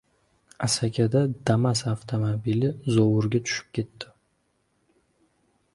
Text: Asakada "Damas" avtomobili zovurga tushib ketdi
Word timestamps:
Asakada 0.67 1.21
"Damas" 1.49 1.83
avtomobili 1.91 2.71
zovurga 2.95 3.43
tushib 3.51 3.69
ketdi 3.79 4.15